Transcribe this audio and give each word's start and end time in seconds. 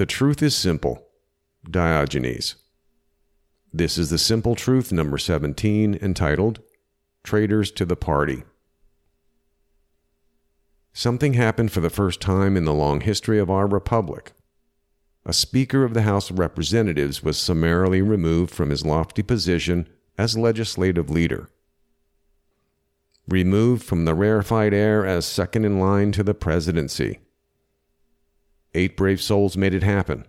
The 0.00 0.06
truth 0.06 0.42
is 0.42 0.56
simple. 0.56 1.08
Diogenes. 1.70 2.54
This 3.70 3.98
is 3.98 4.08
the 4.08 4.16
simple 4.16 4.54
truth 4.54 4.90
number 4.90 5.18
17 5.18 5.94
entitled 6.00 6.60
Traitors 7.22 7.70
to 7.72 7.84
the 7.84 7.96
Party. 7.96 8.44
Something 10.94 11.34
happened 11.34 11.70
for 11.70 11.82
the 11.82 11.90
first 11.90 12.18
time 12.22 12.56
in 12.56 12.64
the 12.64 12.72
long 12.72 13.02
history 13.02 13.38
of 13.38 13.50
our 13.50 13.66
republic. 13.66 14.32
A 15.26 15.34
Speaker 15.34 15.84
of 15.84 15.92
the 15.92 16.00
House 16.00 16.30
of 16.30 16.38
Representatives 16.38 17.22
was 17.22 17.36
summarily 17.36 18.00
removed 18.00 18.54
from 18.54 18.70
his 18.70 18.86
lofty 18.86 19.20
position 19.20 19.86
as 20.16 20.34
legislative 20.34 21.10
leader. 21.10 21.50
Removed 23.28 23.82
from 23.82 24.06
the 24.06 24.14
rarefied 24.14 24.72
air 24.72 25.04
as 25.04 25.26
second 25.26 25.66
in 25.66 25.78
line 25.78 26.10
to 26.12 26.22
the 26.22 26.32
presidency. 26.32 27.18
Eight 28.74 28.96
brave 28.96 29.20
souls 29.20 29.56
made 29.56 29.74
it 29.74 29.82
happen. 29.82 30.26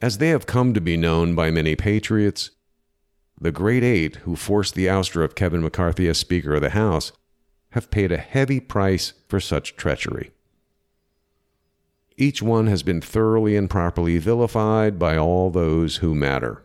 As 0.00 0.18
they 0.18 0.28
have 0.28 0.46
come 0.46 0.74
to 0.74 0.80
be 0.80 0.96
known 0.96 1.34
by 1.34 1.50
many 1.50 1.74
patriots, 1.74 2.50
the 3.40 3.52
Great 3.52 3.82
Eight 3.82 4.16
who 4.16 4.36
forced 4.36 4.74
the 4.74 4.86
ouster 4.86 5.24
of 5.24 5.34
Kevin 5.34 5.62
McCarthy 5.62 6.08
as 6.08 6.18
Speaker 6.18 6.54
of 6.54 6.60
the 6.60 6.70
House 6.70 7.12
have 7.70 7.90
paid 7.90 8.12
a 8.12 8.18
heavy 8.18 8.60
price 8.60 9.14
for 9.28 9.40
such 9.40 9.76
treachery. 9.76 10.30
Each 12.16 12.42
one 12.42 12.66
has 12.66 12.82
been 12.82 13.00
thoroughly 13.00 13.56
and 13.56 13.70
properly 13.70 14.18
vilified 14.18 14.98
by 14.98 15.16
all 15.16 15.50
those 15.50 15.96
who 15.96 16.14
matter. 16.14 16.64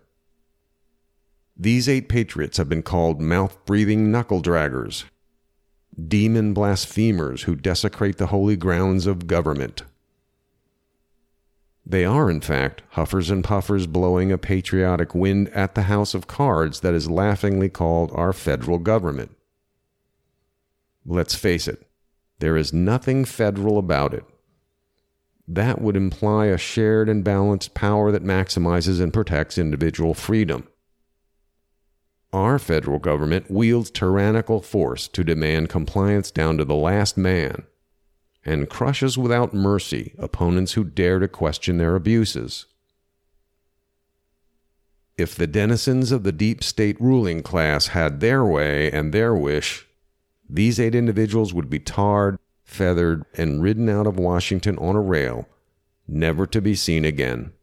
These 1.56 1.88
eight 1.88 2.10
patriots 2.10 2.58
have 2.58 2.68
been 2.68 2.82
called 2.82 3.22
mouth 3.22 3.64
breathing 3.66 4.12
knuckle 4.12 4.42
draggers, 4.42 5.04
demon 6.08 6.54
blasphemers 6.54 7.44
who 7.44 7.56
desecrate 7.56 8.18
the 8.18 8.28
holy 8.28 8.56
grounds 8.56 9.06
of 9.06 9.28
government. 9.28 9.84
They 11.86 12.06
are, 12.06 12.30
in 12.30 12.40
fact, 12.40 12.82
huffers 12.92 13.30
and 13.30 13.44
puffers 13.44 13.88
blowing 13.88 14.32
a 14.32 14.38
patriotic 14.38 15.14
wind 15.14 15.50
at 15.50 15.76
the 15.76 15.84
house 15.84 16.14
of 16.14 16.28
cards 16.28 16.80
that 16.80 16.94
is 16.94 17.10
laughingly 17.10 17.70
called 17.70 18.12
our 18.14 18.32
federal 18.32 18.80
government. 18.80 19.36
Let's 21.06 21.36
face 21.36 21.68
it, 21.68 21.86
there 22.40 22.56
is 22.56 22.72
nothing 22.72 23.26
federal 23.26 23.78
about 23.78 24.14
it. 24.14 24.24
That 25.46 25.82
would 25.82 25.98
imply 25.98 26.46
a 26.46 26.58
shared 26.58 27.10
and 27.10 27.22
balanced 27.22 27.74
power 27.74 28.12
that 28.12 28.24
maximizes 28.24 29.02
and 29.02 29.14
protects 29.14 29.58
individual 29.58 30.14
freedom. 30.14 30.68
Our 32.32 32.58
federal 32.60 32.98
government 32.98 33.52
wields 33.52 33.92
tyrannical 33.92 34.62
force 34.62 35.10
to 35.10 35.24
demand 35.24 35.68
compliance 35.68 36.32
down 36.32 36.58
to 36.58 36.66
the 36.66 36.76
last 36.76 37.18
man 37.18 37.66
and 38.46 38.70
crushes 38.70 39.18
without 39.18 39.54
mercy 39.54 40.14
opponents 40.18 40.74
who 40.74 40.84
dare 40.84 41.20
to 41.20 41.28
question 41.28 41.78
their 41.78 41.96
abuses. 41.96 42.66
If 45.18 45.36
the 45.36 45.48
denizens 45.48 46.12
of 46.12 46.24
the 46.24 46.32
deep 46.32 46.64
state 46.64 47.00
ruling 47.00 47.44
class 47.44 47.88
had 47.88 48.20
their 48.20 48.44
way 48.44 48.92
and 48.92 49.14
their 49.14 49.36
wish, 49.36 49.88
these 50.50 50.80
eight 50.80 50.96
individuals 50.96 51.54
would 51.54 51.70
be 51.70 51.80
tarred, 51.80 52.40
feathered, 52.64 53.24
and 53.36 53.62
ridden 53.62 53.90
out 53.90 54.08
of 54.08 54.18
Washington 54.18 54.78
on 54.80 54.96
a 54.96 55.02
rail, 55.02 55.48
never 56.08 56.46
to 56.48 56.62
be 56.62 56.76
seen 56.76 57.06
again. 57.06 57.54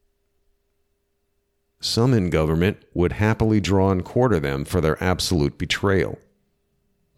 Some 1.81 2.15
in 2.15 2.31
government 2.31 2.79
would 2.95 3.13
happily 3.13 3.61
draw 3.61 3.91
and 3.91 4.05
quarter 4.05 4.39
them 4.39 4.65
for 4.65 4.81
their 4.81 5.03
absolute 5.03 5.59
betrayal. 5.59 6.19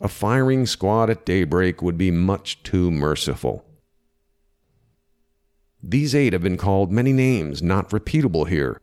A 0.03 0.09
firing 0.09 0.67
squad 0.67 1.11
at 1.11 1.25
daybreak 1.25 1.81
would 1.81 1.97
be 1.97 2.11
much 2.11 2.61
too 2.65 2.91
merciful. 2.91 3.65
These 5.81 6.13
eight 6.13 6.33
have 6.33 6.43
been 6.43 6.57
called 6.57 6.91
many 6.91 7.13
names 7.13 7.63
not 7.63 7.91
repeatable 7.91 8.49
here, 8.49 8.81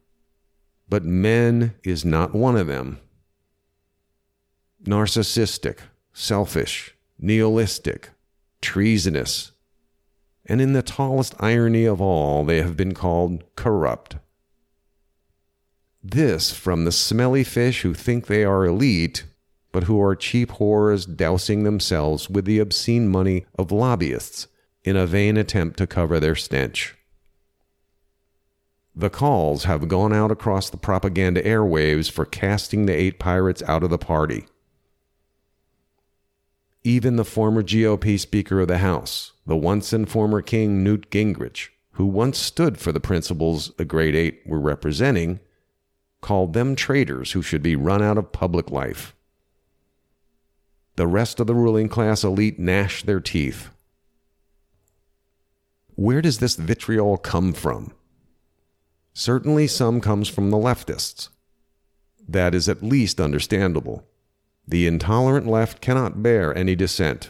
but 0.88 1.04
men 1.04 1.76
is 1.84 2.06
not 2.06 2.34
one 2.34 2.56
of 2.56 2.68
them. 2.68 3.00
Narcissistic, 4.86 5.80
selfish, 6.14 6.96
nihilistic, 7.20 8.12
treasonous, 8.62 9.52
and 10.46 10.62
in 10.62 10.72
the 10.72 10.82
tallest 10.82 11.36
irony 11.40 11.84
of 11.84 12.00
all, 12.00 12.46
they 12.46 12.62
have 12.62 12.78
been 12.78 12.94
called 12.94 13.44
corrupt. 13.58 14.16
This 16.02 16.54
from 16.54 16.86
the 16.86 16.94
smelly 16.94 17.44
fish 17.44 17.82
who 17.82 17.94
think 17.94 18.28
they 18.28 18.46
are 18.46 18.66
elite 18.66 19.26
but 19.72 19.84
who 19.84 20.02
are 20.02 20.16
cheap 20.16 20.52
whores 20.54 21.16
dousing 21.16 21.64
themselves 21.64 22.30
with 22.30 22.46
the 22.46 22.60
obscene 22.60 23.08
money 23.08 23.46
of 23.58 23.72
lobbyists 23.72 24.48
in 24.84 24.96
a 24.96 25.06
vain 25.06 25.38
attempt 25.38 25.78
to 25.78 25.88
cover 25.88 26.20
their 26.20 26.36
stench. 26.36 26.96
The 28.96 29.10
calls 29.10 29.64
have 29.66 29.88
gone 29.88 30.12
out 30.14 30.32
across 30.32 30.70
the 30.70 30.78
propaganda 30.78 31.42
airwaves 31.42 32.12
for 32.12 32.26
casting 32.26 32.86
the 32.86 32.96
eight 32.96 33.20
pirates 33.20 33.64
out 33.64 33.84
of 33.84 33.90
the 33.90 33.98
party. 33.98 34.46
Even 36.84 37.16
the 37.16 37.26
former 37.26 37.62
GOP 37.62 38.20
Speaker 38.20 38.62
of 38.62 38.68
the 38.68 38.80
House, 38.80 39.34
the 39.46 39.56
once 39.56 39.94
and 39.94 40.10
former 40.10 40.42
King 40.42 40.84
Newt 40.84 41.10
Gingrich, 41.12 41.70
who 41.92 42.06
once 42.06 42.38
stood 42.38 42.78
for 42.78 42.92
the 42.92 43.00
principles 43.00 43.72
the 43.78 43.86
Great 43.86 44.16
Eight 44.16 44.42
were 44.46 44.60
representing, 44.60 45.40
called 46.22 46.54
them 46.54 46.76
traitors 46.76 47.34
who 47.34 47.42
should 47.42 47.62
be 47.62 47.76
run 47.76 48.02
out 48.02 48.18
of 48.18 48.32
public 48.32 48.72
life. 48.72 49.16
The 51.00 51.08
rest 51.08 51.40
of 51.40 51.48
the 51.48 51.56
ruling 51.56 51.88
class 51.88 52.26
elite 52.26 52.60
gnash 52.60 53.04
their 53.04 53.22
teeth. 53.22 53.70
Where 55.96 56.22
does 56.22 56.40
this 56.40 56.58
vitriol 56.58 57.16
come 57.16 57.54
from? 57.54 57.94
Certainly, 59.14 59.68
some 59.68 60.02
comes 60.02 60.28
from 60.28 60.50
the 60.50 60.58
leftists. 60.58 61.30
That 62.28 62.54
is 62.54 62.68
at 62.68 62.84
least 62.84 63.22
understandable. 63.22 64.10
The 64.68 64.88
intolerant 64.88 65.48
left 65.48 65.80
cannot 65.80 66.22
bear 66.22 66.54
any 66.54 66.76
dissent. 66.76 67.30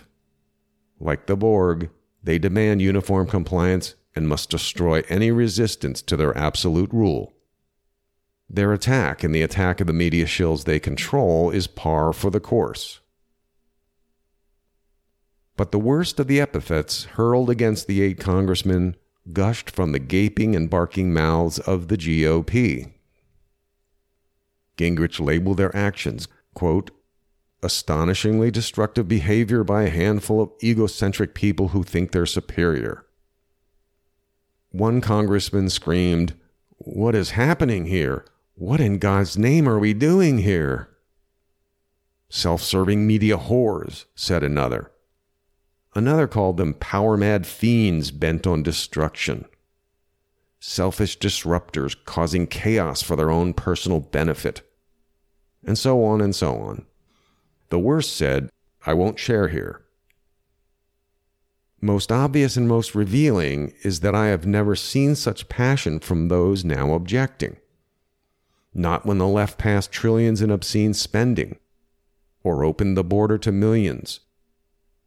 Like 1.00 1.28
the 1.28 1.38
Borg, 1.38 1.92
they 2.24 2.40
demand 2.40 2.82
uniform 2.82 3.28
compliance 3.28 3.94
and 4.16 4.28
must 4.28 4.50
destroy 4.50 5.04
any 5.10 5.30
resistance 5.30 6.02
to 6.02 6.18
their 6.18 6.36
absolute 6.36 6.92
rule. 6.92 7.34
Their 8.50 8.74
attack 8.74 9.24
and 9.24 9.36
the 9.36 9.44
attack 9.44 9.80
of 9.80 9.86
the 9.86 9.94
media 9.94 10.26
shills 10.26 10.64
they 10.64 10.80
control 10.80 11.52
is 11.52 11.68
par 11.68 12.14
for 12.14 12.32
the 12.32 12.40
course. 12.40 13.02
But 15.60 15.74
the 15.74 15.78
worst 15.78 16.22
of 16.22 16.28
the 16.28 16.40
epithets 16.40 17.04
hurled 17.04 17.50
against 17.50 17.86
the 17.86 18.02
eight 18.02 18.18
congressmen 18.18 18.96
gushed 19.34 19.70
from 19.70 19.92
the 19.92 20.00
gaping 20.00 20.56
and 20.56 20.70
barking 20.70 21.12
mouths 21.12 21.60
of 21.60 21.90
the 21.90 21.98
GOP. 21.98 22.94
Gingrich 24.78 25.20
labeled 25.20 25.58
their 25.58 25.76
actions, 25.76 26.30
quote, 26.54 26.92
astonishingly 27.62 28.52
destructive 28.52 29.10
behavior 29.10 29.66
by 29.66 29.84
a 29.84 29.90
handful 29.90 30.40
of 30.40 30.54
egocentric 30.64 31.34
people 31.34 31.68
who 31.68 31.84
think 31.84 32.14
they're 32.14 32.26
superior. 32.26 33.06
One 34.72 35.02
congressman 35.02 35.70
screamed, 35.70 36.36
What 36.78 37.16
is 37.16 37.32
happening 37.32 37.88
here? 37.88 38.24
What 38.56 38.80
in 38.80 38.98
God's 38.98 39.38
name 39.38 39.68
are 39.68 39.78
we 39.78 39.94
doing 39.94 40.38
here? 40.38 40.88
Self 42.30 42.62
serving 42.62 43.06
media 43.06 43.38
whores, 43.38 44.06
said 44.16 44.42
another. 44.42 44.92
Another 46.00 46.30
called 46.30 46.56
them 46.56 46.76
power 46.76 47.18
mad 47.18 47.46
fiends 47.46 48.10
bent 48.10 48.48
on 48.48 48.64
destruction. 48.64 49.44
Selfish 50.62 51.20
disruptors 51.20 51.94
causing 52.06 52.48
chaos 52.48 53.02
for 53.02 53.18
their 53.18 53.30
own 53.30 53.54
personal 53.54 54.00
benefit. 54.00 54.62
And 55.62 55.78
so 55.78 56.06
on 56.06 56.22
and 56.22 56.34
so 56.34 56.56
on. 56.56 56.86
The 57.68 57.80
worst 57.80 58.16
said, 58.16 58.50
I 58.86 58.94
won't 58.94 59.20
share 59.20 59.50
here. 59.50 59.82
Most 61.82 62.14
obvious 62.14 62.56
and 62.56 62.66
most 62.66 62.96
revealing 62.96 63.74
is 63.84 64.00
that 64.00 64.16
I 64.16 64.28
have 64.28 64.48
never 64.48 64.78
seen 64.78 65.16
such 65.16 65.50
passion 65.50 66.00
from 66.00 66.30
those 66.30 66.64
now 66.64 66.94
objecting. 66.94 67.58
Not 68.74 69.06
when 69.06 69.18
the 69.18 69.28
left 69.28 69.58
passed 69.58 69.92
trillions 69.92 70.42
in 70.42 70.50
obscene 70.50 70.94
spending, 70.94 71.60
or 72.42 72.64
opened 72.64 72.96
the 72.96 73.04
border 73.04 73.38
to 73.40 73.52
millions, 73.52 74.22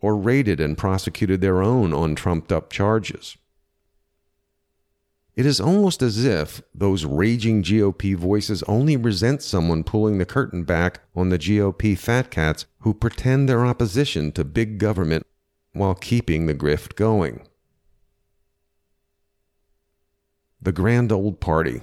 or 0.03 0.17
raided 0.17 0.61
and 0.61 0.77
prosecuted 0.77 1.41
their 1.41 1.63
own 1.63 1.95
on 1.95 2.15
trumped 2.15 2.53
up 2.53 2.71
charges. 2.71 3.39
It 5.35 5.47
is 5.47 5.61
almost 5.61 6.03
as 6.03 6.23
if 6.23 6.61
those 6.75 7.07
raging 7.07 7.63
GOP 7.63 8.15
voices 8.15 8.63
only 8.65 8.99
resent 8.99 9.41
someone 9.43 9.83
pulling 9.83 10.19
the 10.19 10.27
curtain 10.27 10.65
back 10.65 11.01
on 11.17 11.31
the 11.31 11.39
GOP 11.39 11.97
fat 11.97 12.31
cats 12.31 12.67
who 12.81 12.93
pretend 12.93 13.49
their 13.49 13.65
opposition 13.65 14.31
to 14.33 14.45
big 14.45 14.77
government 14.77 15.27
while 15.73 15.95
keeping 15.95 16.45
the 16.45 16.55
grift 16.55 16.97
going. 16.97 17.47
The 20.61 20.73
Grand 20.73 21.11
Old 21.11 21.41
Party. 21.41 21.81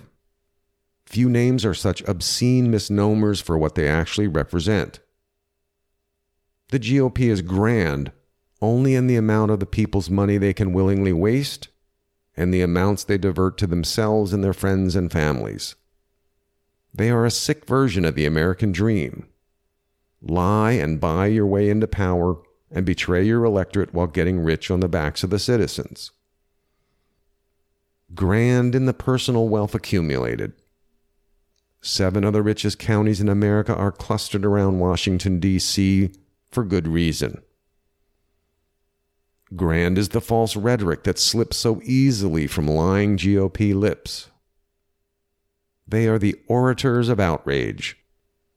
Few 1.06 1.28
names 1.28 1.66
are 1.66 1.74
such 1.74 2.08
obscene 2.08 2.70
misnomers 2.70 3.42
for 3.42 3.58
what 3.58 3.74
they 3.74 3.88
actually 3.88 4.28
represent. 4.28 5.00
The 6.70 6.80
GOP 6.80 7.20
is 7.30 7.42
grand 7.42 8.12
only 8.62 8.96
in 8.96 9.08
the 9.08 9.16
amount 9.16 9.52
of 9.52 9.60
the 9.60 9.66
people's 9.66 10.10
money 10.10 10.38
they 10.38 10.54
can 10.54 10.74
willingly 10.74 11.14
waste 11.14 11.70
and 12.36 12.54
the 12.54 12.62
amounts 12.62 13.04
they 13.04 13.18
divert 13.18 13.58
to 13.58 13.68
themselves 13.68 14.34
and 14.34 14.44
their 14.44 14.54
friends 14.54 14.96
and 14.96 15.12
families. 15.12 15.76
They 16.94 17.10
are 17.10 17.26
a 17.26 17.32
sick 17.32 17.66
version 17.66 18.06
of 18.06 18.16
the 18.16 18.26
American 18.26 18.72
dream. 18.72 19.28
Lie 20.22 20.74
and 20.74 21.00
buy 21.00 21.28
your 21.28 21.46
way 21.46 21.70
into 21.70 21.88
power 21.88 22.38
and 22.72 22.86
betray 22.86 23.26
your 23.26 23.46
electorate 23.46 23.94
while 23.94 24.08
getting 24.08 24.40
rich 24.40 24.70
on 24.70 24.80
the 24.80 24.88
backs 24.88 25.24
of 25.24 25.30
the 25.30 25.40
citizens. 25.40 26.12
Grand 28.14 28.76
in 28.76 28.86
the 28.86 28.94
personal 28.94 29.48
wealth 29.48 29.74
accumulated. 29.74 30.54
Seven 31.82 32.24
of 32.24 32.34
the 32.34 32.42
richest 32.42 32.80
counties 32.80 33.22
in 33.22 33.30
America 33.30 33.74
are 33.74 33.92
clustered 33.92 34.46
around 34.46 34.80
Washington, 34.80 35.40
D.C. 35.40 36.12
for 36.52 36.64
good 36.64 36.88
reason. 36.88 37.42
Grand 39.56 39.98
is 39.98 40.10
the 40.10 40.22
false 40.22 40.56
rhetoric 40.56 41.04
that 41.04 41.18
slips 41.18 41.58
so 41.58 41.82
easily 41.84 42.46
from 42.46 42.68
lying 42.68 43.18
GOP 43.18 43.74
lips. 43.74 44.30
They 45.88 46.08
are 46.08 46.20
the 46.20 46.36
orators 46.48 47.10
of 47.10 47.20
outrage, 47.20 47.98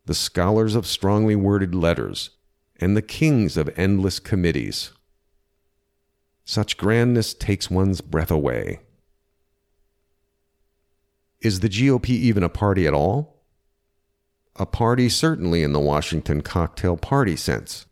the 0.05 0.15
scholars 0.15 0.75
of 0.75 0.87
strongly 0.87 1.35
worded 1.35 1.75
letters, 1.75 2.31
and 2.77 2.94
the 2.94 3.03
kings 3.03 3.56
of 3.56 3.71
endless 3.77 4.19
committees. 4.19 4.93
Such 6.45 6.77
grandness 6.77 7.33
takes 7.33 7.71
one's 7.71 8.00
breath 8.03 8.31
away. 8.31 8.81
Is 11.41 11.61
the 11.61 11.69
GOP 11.69 12.11
even 12.11 12.43
a 12.43 12.49
party 12.49 12.87
at 12.87 12.93
all? 12.93 13.31
A 14.56 14.66
party, 14.66 15.08
certainly, 15.08 15.62
in 15.62 15.72
the 15.72 15.81
Washington 15.81 16.43
cocktail 16.43 16.96
party 16.96 17.37
sense. 17.37 17.87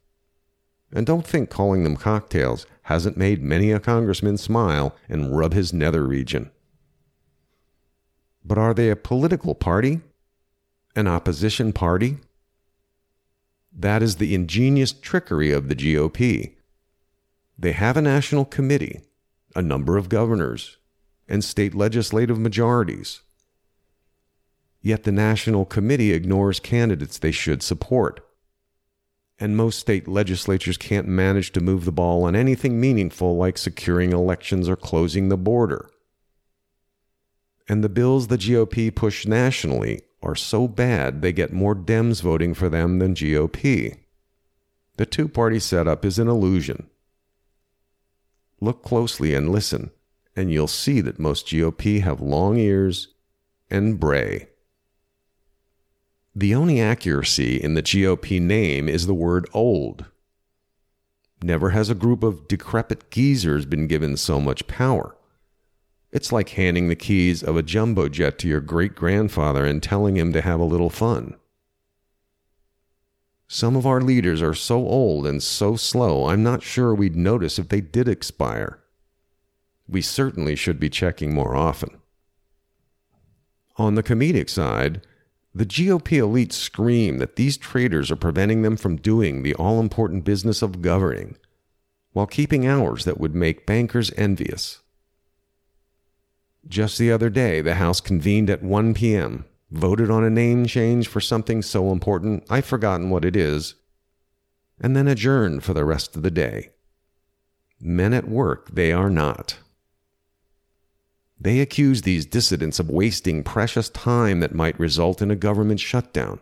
And 0.92 1.06
don't 1.06 1.26
think 1.26 1.48
calling 1.48 1.84
them 1.84 1.96
cocktails 1.96 2.66
hasn't 2.82 3.16
made 3.16 3.42
many 3.42 3.70
a 3.70 3.80
congressman 3.80 4.36
smile 4.36 4.94
and 5.08 5.36
rub 5.36 5.52
his 5.54 5.72
nether 5.72 6.06
region. 6.06 6.50
But 8.44 8.58
are 8.58 8.74
they 8.74 8.90
a 8.90 8.96
political 8.96 9.54
party? 9.54 10.00
An 10.96 11.06
opposition 11.06 11.72
party? 11.72 12.18
That 13.72 14.02
is 14.02 14.16
the 14.16 14.34
ingenious 14.34 14.92
trickery 14.92 15.52
of 15.52 15.68
the 15.68 15.76
GOP. 15.76 16.54
They 17.58 17.72
have 17.72 17.96
a 17.96 18.02
national 18.02 18.44
committee, 18.44 19.00
a 19.54 19.62
number 19.62 19.96
of 19.96 20.08
governors, 20.08 20.78
and 21.28 21.44
state 21.44 21.74
legislative 21.74 22.38
majorities. 22.38 23.20
Yet 24.82 25.05
the 25.05 25.12
national 25.12 25.67
committee 25.67 26.12
ignores 26.12 26.61
candidates 26.61 27.19
they 27.19 27.32
should 27.32 27.62
support. 27.62 28.27
And 29.38 29.56
most 29.56 29.79
state 29.79 30.09
legislatures 30.09 30.77
can't 30.77 31.09
manage 31.09 31.53
to 31.53 31.61
move 31.61 31.85
the 31.85 31.93
ball 31.93 32.25
on 32.25 32.37
anything 32.37 32.81
meaningful 32.81 33.37
like 33.37 33.59
securing 33.59 34.12
elections 34.12 34.69
or 34.69 34.77
closing 34.77 35.29
the 35.29 35.37
border 35.37 35.91
and 37.71 37.85
the 37.85 37.88
bills 37.88 38.27
the 38.27 38.37
GOP 38.37 38.93
push 38.93 39.25
nationally 39.25 40.03
are 40.25 40.35
so 40.35 40.67
bad 40.67 41.23
they 41.23 41.32
get 41.32 41.53
more 41.53 41.77
Dems 41.77 42.21
voting 42.21 42.53
for 42.53 42.69
them 42.69 42.99
than 42.99 43.15
GOP. 43.15 43.97
The 44.97 45.06
two 45.06 45.29
party 45.29 45.61
setup 45.61 46.05
is 46.05 46.19
an 46.19 46.27
illusion. 46.27 46.91
Look 48.61 48.82
closely 48.82 49.37
and 49.37 49.53
listen, 49.53 49.93
and 50.35 50.50
you'll 50.50 50.67
see 50.67 51.00
that 51.00 51.21
most 51.21 51.47
GOP 51.47 52.00
have 52.03 52.21
long 52.21 52.56
ears 52.56 53.15
and 53.71 54.00
bray. 54.00 54.49
The 56.35 56.55
only 56.55 56.81
accuracy 56.81 57.56
in 57.56 57.75
the 57.75 57.82
GOP 57.82 58.41
name 58.41 58.88
is 58.88 59.06
the 59.06 59.15
word 59.15 59.49
old. 59.53 60.05
Never 61.43 61.71
has 61.71 61.91
a 61.91 61.94
group 61.94 62.23
of 62.23 62.47
decrepit 62.47 63.11
geezers 63.11 63.67
been 63.67 63.88
given 63.88 64.17
so 64.17 64.41
much 64.41 64.69
power. 64.69 65.17
It's 66.12 66.31
like 66.31 66.50
handing 66.50 66.88
the 66.88 66.97
keys 66.97 67.43
of 67.43 67.56
a 67.56 67.62
jumbo 67.62 68.09
jet 68.09 68.38
to 68.41 68.49
your 68.49 68.61
great 68.61 68.94
grandfather 68.94 69.65
and 69.65 69.82
telling 69.82 70.17
him 70.17 70.32
to 70.32 70.41
have 70.41 70.61
a 70.61 70.65
little 70.65 70.91
fun. 70.91 71.37
Some 73.49 73.75
of 73.75 73.87
our 73.87 74.00
leaders 74.00 74.41
are 74.41 74.55
so 74.55 74.87
old 74.87 75.27
and 75.27 75.43
so 75.43 75.75
slow, 75.75 76.27
I'm 76.27 76.44
not 76.44 76.62
sure 76.62 76.94
we'd 76.94 77.17
notice 77.17 77.59
if 77.59 77.69
they 77.69 77.81
did 77.81 78.06
expire. 78.06 78.79
We 79.88 80.03
certainly 80.03 80.55
should 80.55 80.79
be 80.79 80.91
checking 80.91 81.35
more 81.35 81.56
often. 81.56 82.00
On 83.77 83.97
the 83.97 84.05
comedic 84.05 84.49
side, 84.49 85.05
the 85.55 85.67
GOP 85.67 86.19
elite 86.19 86.52
scream 86.52 87.19
that 87.19 87.37
these 87.37 87.56
traitors 87.56 88.11
are 88.11 88.17
preventing 88.17 88.62
them 88.62 88.76
from 88.76 88.97
doing 88.97 89.43
the 89.43 89.55
all 89.55 89.81
important 89.81 90.25
business 90.25 90.62
of 90.62 90.82
governing, 90.82 91.37
while 92.12 92.26
keeping 92.26 92.67
hours 92.67 93.05
that 93.05 93.19
would 93.19 93.35
make 93.35 93.67
bankers 93.67 94.12
envious. 94.17 94.81
Just 96.69 96.99
the 96.99 97.11
other 97.11 97.31
day, 97.31 97.61
the 97.61 97.75
House 97.75 98.00
convened 98.00 98.50
at 98.50 98.62
1 98.62 98.94
p.m., 98.94 99.44
voted 99.70 100.11
on 100.11 100.25
a 100.25 100.31
name 100.31 100.67
change 100.67 101.08
for 101.08 101.20
something 101.20 101.62
so 101.62 101.91
important 101.91 102.44
I've 102.50 102.64
forgotten 102.64 103.11
what 103.11 103.25
it 103.25 103.35
is, 103.35 103.75
and 104.81 104.94
then 104.94 105.08
adjourned 105.08 105.64
for 105.64 105.75
the 105.75 105.85
rest 105.85 106.17
of 106.17 106.23
the 106.23 106.31
day. 106.31 106.70
Men 107.81 108.12
at 108.12 108.29
work, 108.29 108.70
they 108.73 108.93
are 108.93 109.11
not. 109.11 109.58
They 111.40 111.60
accuse 111.60 112.02
these 112.02 112.26
dissidents 112.26 112.78
of 112.78 112.90
wasting 112.90 113.42
precious 113.42 113.88
time 113.88 114.40
that 114.40 114.54
might 114.54 114.78
result 114.78 115.22
in 115.22 115.31
a 115.31 115.37
government 115.37 115.81
shutdown, 115.81 116.38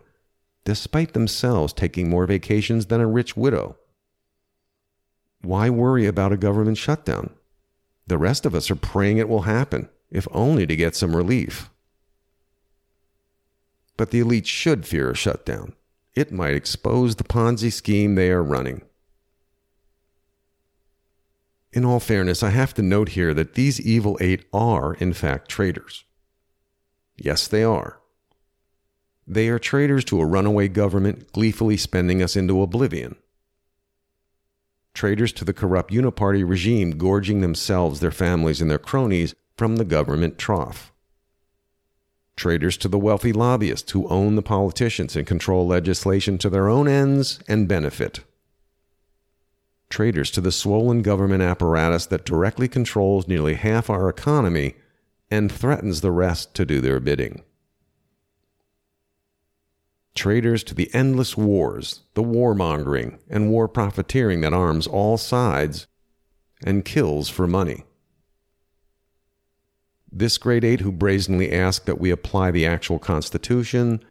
despite 0.65 1.13
themselves 1.13 1.71
taking 1.71 2.09
more 2.09 2.25
vacations 2.25 2.87
than 2.87 2.99
a 2.99 3.07
rich 3.07 3.37
widow. 3.37 3.77
Why 5.41 5.69
worry 5.69 6.05
about 6.05 6.33
a 6.33 6.37
government 6.37 6.77
shutdown? 6.77 7.29
The 8.07 8.17
rest 8.17 8.45
of 8.45 8.53
us 8.53 8.69
are 8.69 8.75
praying 8.75 9.19
it 9.19 9.29
will 9.29 9.43
happen 9.43 9.87
if 10.11 10.27
only 10.31 10.67
to 10.67 10.75
get 10.75 10.95
some 10.95 11.15
relief. 11.15 11.69
But 13.95 14.11
the 14.11 14.19
elite 14.19 14.47
should 14.47 14.85
fear 14.85 15.11
a 15.11 15.15
shutdown. 15.15 15.73
It 16.13 16.31
might 16.31 16.55
expose 16.55 17.15
the 17.15 17.23
Ponzi 17.23 17.71
scheme 17.71 18.15
they 18.15 18.31
are 18.31 18.43
running. 18.43 18.81
In 21.71 21.85
all 21.85 21.99
fairness, 21.99 22.41
I 22.41 22.49
have 22.49 22.73
to 22.75 22.81
note 22.81 23.09
here 23.09 23.33
that 23.33 23.53
these 23.53 23.79
evil 23.79 24.17
eight 24.19 24.45
are, 24.51 24.95
in 24.95 25.13
fact, 25.13 25.49
traitors. 25.49 26.03
Yes, 27.15 27.47
they 27.47 27.63
are. 27.63 27.99
They 29.27 29.49
are 29.49 29.59
traitors 29.59 30.03
to 30.05 30.19
a 30.19 30.25
runaway 30.25 30.67
government 30.67 31.31
gleefully 31.31 31.77
spending 31.77 32.23
us 32.23 32.35
into 32.35 32.63
oblivion. 32.63 33.15
Traitors 34.95 35.31
to 35.33 35.45
the 35.45 35.53
corrupt 35.53 35.93
uniparty 35.93 36.47
regime 36.47 36.97
gorging 36.97 37.41
themselves, 37.41 37.99
their 37.99 38.11
families, 38.11 38.59
and 38.59 38.71
their 38.71 38.79
cronies 38.79 39.35
from 39.55 39.75
the 39.75 39.85
government 39.85 40.39
trough. 40.39 40.91
Traitors 42.35 42.77
to 42.77 42.87
the 42.87 42.97
wealthy 42.97 43.31
lobbyists 43.31 43.91
who 43.91 44.07
own 44.07 44.35
the 44.35 44.41
politicians 44.41 45.15
and 45.15 45.27
control 45.27 45.67
legislation 45.67 46.39
to 46.39 46.49
their 46.49 46.67
own 46.67 46.87
ends 46.87 47.39
and 47.47 47.67
benefit. 47.67 48.21
Traitors 49.89 50.29
to 50.31 50.41
the 50.41 50.51
swollen 50.51 51.01
government 51.01 51.41
apparatus 51.41 52.05
that 52.07 52.25
directly 52.25 52.67
controls 52.67 53.27
nearly 53.27 53.55
half 53.55 53.89
our 53.89 54.07
economy 54.07 54.75
and 55.31 55.51
threatens 55.51 56.01
the 56.01 56.11
rest 56.11 56.53
to 56.55 56.65
do 56.65 56.79
their 56.79 56.99
bidding. 56.99 57.43
Traitors 60.15 60.63
to 60.65 60.75
the 60.75 60.93
endless 60.93 61.35
wars, 61.35 62.01
the 62.13 62.23
warmongering, 62.23 63.19
and 63.29 63.49
war 63.49 63.67
profiteering 63.67 64.41
that 64.41 64.53
arms 64.53 64.85
all 64.85 65.17
sides 65.17 65.87
and 66.63 66.85
kills 66.85 67.29
for 67.29 67.47
money. 67.47 67.85
This 70.11 70.37
Great 70.37 70.63
8 70.63 70.81
who 70.81 70.91
brazenly 70.91 71.51
ask 71.51 71.85
that 71.85 71.99
we 71.99 72.09
apply 72.09 72.51
the 72.51 72.65
actual 72.65 72.99
Constitution, 72.99 74.03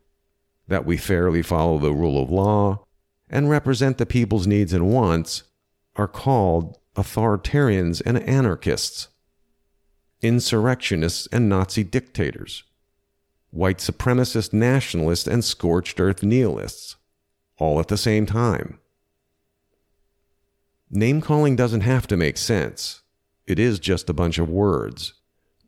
that 0.66 0.86
we 0.86 0.96
fairly 0.96 1.42
follow 1.42 1.78
the 1.78 1.92
rule 1.92 2.22
of 2.22 2.30
law, 2.30 2.84
and 3.28 3.50
represent 3.50 3.98
the 3.98 4.06
people's 4.06 4.46
needs 4.46 4.72
and 4.72 4.88
wants 4.88 5.42
are 5.98 6.08
called 6.08 6.78
authoritarians 6.94 8.00
and 8.06 8.18
anarchists, 8.20 9.08
insurrectionists 10.22 11.28
and 11.32 11.48
Nazi 11.48 11.84
dictators, 11.84 12.62
white 13.50 13.78
supremacist 13.78 14.52
nationalists 14.52 15.26
and 15.26 15.44
scorched 15.44 16.00
earth 16.00 16.22
nihilists, 16.22 16.96
all 17.58 17.80
at 17.80 17.88
the 17.88 17.96
same 17.96 18.24
time. 18.24 18.78
Name 20.90 21.20
calling 21.20 21.56
doesn't 21.56 21.82
have 21.82 22.06
to 22.06 22.16
make 22.16 22.38
sense. 22.38 23.02
It 23.46 23.58
is 23.58 23.78
just 23.78 24.08
a 24.08 24.14
bunch 24.14 24.38
of 24.38 24.48
words 24.48 25.14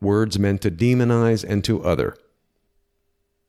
words 0.00 0.38
meant 0.38 0.62
to 0.62 0.70
demonize 0.70 1.44
and 1.44 1.62
to 1.62 1.84
other. 1.84 2.16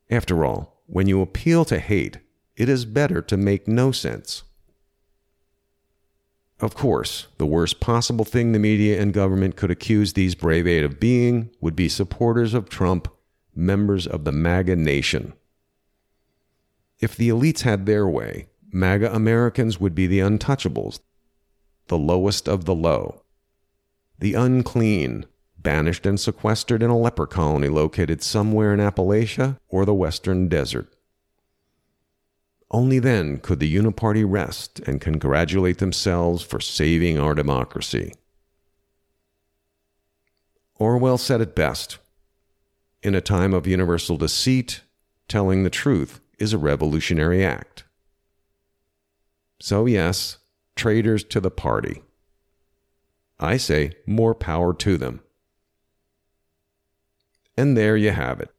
After 0.09 0.43
all, 0.43 0.83
when 0.85 1.07
you 1.07 1.21
appeal 1.21 1.63
to 1.63 1.79
hate, 1.79 2.19
it 2.57 2.67
is 2.67 2.83
better 2.83 3.21
to 3.21 3.38
make 3.38 3.69
no 3.69 3.93
sense. 3.93 4.43
Of 6.62 6.75
course, 6.75 7.27
the 7.39 7.48
worst 7.48 7.80
possible 7.80 8.24
thing 8.24 8.51
the 8.51 8.60
media 8.60 9.01
and 9.01 9.12
government 9.12 9.56
could 9.56 9.72
accuse 9.72 10.13
these 10.13 10.36
brave 10.36 10.68
eight 10.68 10.84
of 10.84 11.00
being 11.00 11.50
would 11.60 11.75
be 11.75 11.89
supporters 11.89 12.53
of 12.53 12.70
Trump, 12.70 13.08
members 13.56 14.06
of 14.06 14.25
the 14.25 14.32
MAGA 14.32 14.75
nation. 14.75 15.34
If 17.00 17.15
the 17.15 17.30
elites 17.30 17.62
had 17.62 17.88
their 17.88 18.08
way, 18.08 18.48
MAGA 18.72 19.12
Americans 19.12 19.80
would 19.80 19.96
be 19.96 20.06
the 20.06 20.20
untouchables, 20.20 21.00
the 21.88 21.98
lowest 21.98 22.48
of 22.48 22.65
the 22.65 22.75
low, 22.75 23.24
the 24.20 24.36
unclean, 24.36 25.25
banished 25.58 26.06
and 26.06 26.20
sequestered 26.20 26.84
in 26.84 26.91
a 26.91 26.98
leper 26.98 27.25
colony 27.25 27.70
located 27.70 28.22
somewhere 28.22 28.72
in 28.72 28.80
Appalachia 28.80 29.58
or 29.68 29.84
the 29.84 29.96
western 29.96 30.48
desert. 30.48 30.94
Only 32.74 33.00
then 33.00 33.40
could 33.40 33.60
the 33.60 33.75
Uniparty 33.75 34.24
rest 34.25 34.80
and 34.88 35.01
congratulate 35.01 35.80
themselves 35.80 36.42
for 36.42 36.62
saving 36.62 37.20
our 37.20 37.36
democracy. 37.36 38.13
Orwell 40.75 41.18
said 41.18 41.42
it 41.42 41.54
best 41.54 41.98
In 43.04 43.13
a 43.13 43.22
time 43.22 43.54
of 43.54 43.68
universal 43.68 44.16
deceit, 44.16 44.82
telling 45.28 45.63
the 45.63 45.70
truth 45.70 46.22
is 46.40 46.54
a 46.54 46.58
revolutionary 46.58 47.44
act. 47.44 47.84
So, 49.60 49.86
yes, 49.86 50.38
traitors 50.75 51.25
to 51.25 51.42
the 51.42 51.51
party. 51.51 52.01
I 53.38 53.58
say 53.58 53.92
more 54.06 54.34
power 54.34 54.74
to 54.75 54.98
them. 54.98 55.22
And 57.58 57.75
there 57.75 57.98
you 57.98 58.12
have 58.12 58.40
it. 58.40 58.50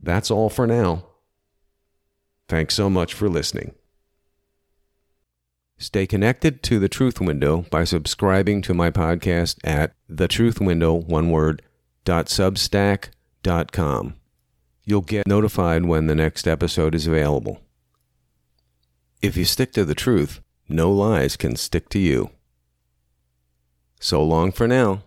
That's 0.00 0.30
all 0.30 0.48
for 0.48 0.66
now. 0.66 1.07
Thanks 2.48 2.74
so 2.74 2.88
much 2.88 3.12
for 3.12 3.28
listening. 3.28 3.74
Stay 5.76 6.06
connected 6.06 6.62
to 6.64 6.80
The 6.80 6.88
Truth 6.88 7.20
Window 7.20 7.66
by 7.70 7.84
subscribing 7.84 8.62
to 8.62 8.74
my 8.74 8.90
podcast 8.90 9.58
at 9.62 9.92
thetruthwindow, 10.10 11.06
one. 11.06 11.28
You'll 14.84 15.02
get 15.02 15.26
notified 15.28 15.84
when 15.84 16.06
the 16.06 16.14
next 16.14 16.48
episode 16.48 16.94
is 16.94 17.06
available. 17.06 17.60
If 19.20 19.36
you 19.36 19.44
stick 19.44 19.72
to 19.74 19.84
the 19.84 19.94
truth, 19.94 20.40
no 20.68 20.90
lies 20.90 21.36
can 21.36 21.54
stick 21.54 21.88
to 21.90 21.98
you. 21.98 22.30
So 24.00 24.24
long 24.24 24.50
for 24.50 24.66
now. 24.66 25.02